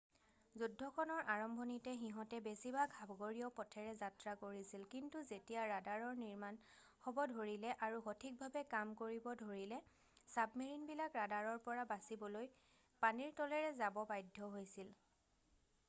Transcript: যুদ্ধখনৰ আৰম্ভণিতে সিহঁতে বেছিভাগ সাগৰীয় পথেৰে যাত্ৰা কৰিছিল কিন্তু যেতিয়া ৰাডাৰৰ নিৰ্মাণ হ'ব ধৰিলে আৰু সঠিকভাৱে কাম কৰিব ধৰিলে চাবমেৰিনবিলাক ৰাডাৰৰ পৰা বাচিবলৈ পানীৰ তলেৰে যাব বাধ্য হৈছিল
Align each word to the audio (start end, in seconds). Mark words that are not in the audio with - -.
যুদ্ধখনৰ 0.59 1.27
আৰম্ভণিতে 1.31 1.91
সিহঁতে 2.03 2.37
বেছিভাগ 2.45 2.95
সাগৰীয় 3.01 3.49
পথেৰে 3.59 3.91
যাত্ৰা 3.99 4.33
কৰিছিল 4.43 4.87
কিন্তু 4.93 5.21
যেতিয়া 5.33 5.67
ৰাডাৰৰ 5.73 6.17
নিৰ্মাণ 6.23 6.57
হ'ব 7.09 7.21
ধৰিলে 7.33 7.75
আৰু 7.89 8.01
সঠিকভাৱে 8.07 8.65
কাম 8.73 8.95
কৰিব 9.03 9.29
ধৰিলে 9.45 9.81
চাবমেৰিনবিলাক 10.37 11.21
ৰাডাৰৰ 11.23 11.63
পৰা 11.69 11.87
বাচিবলৈ 11.95 12.51
পানীৰ 13.07 13.39
তলেৰে 13.43 13.71
যাব 13.85 14.03
বাধ্য 14.17 14.53
হৈছিল 14.59 14.93